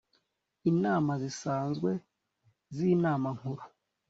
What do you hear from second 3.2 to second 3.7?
nkuru